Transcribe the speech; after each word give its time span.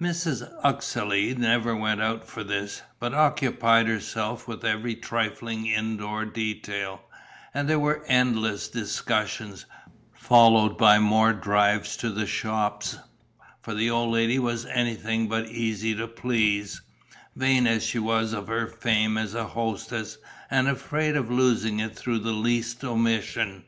Mrs. 0.00 0.42
Uxeley 0.64 1.32
never 1.36 1.76
went 1.76 2.02
out 2.02 2.26
for 2.26 2.42
this, 2.42 2.82
but 2.98 3.14
occupied 3.14 3.86
herself 3.86 4.48
with 4.48 4.64
every 4.64 4.96
trifling 4.96 5.66
indoor 5.66 6.24
detail; 6.24 7.02
and 7.54 7.68
there 7.68 7.78
were 7.78 8.02
endless 8.08 8.66
discussions, 8.66 9.64
followed 10.12 10.76
by 10.76 10.98
more 10.98 11.32
drives 11.32 11.96
to 11.98 12.10
the 12.10 12.26
shops, 12.26 12.98
for 13.62 13.74
the 13.74 13.88
old 13.88 14.10
lady 14.10 14.40
was 14.40 14.66
anything 14.66 15.28
but 15.28 15.46
easy 15.50 15.94
to 15.94 16.08
please, 16.08 16.82
vain 17.36 17.68
as 17.68 17.86
she 17.86 18.00
was 18.00 18.32
of 18.32 18.48
her 18.48 18.66
fame 18.66 19.16
as 19.16 19.36
a 19.36 19.44
hostess 19.46 20.18
and 20.50 20.66
afraid 20.66 21.14
of 21.14 21.30
losing 21.30 21.78
it 21.78 21.94
through 21.94 22.18
the 22.18 22.32
least 22.32 22.82
omission. 22.82 23.62